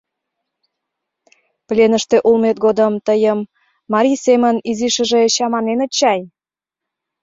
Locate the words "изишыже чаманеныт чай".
4.69-6.19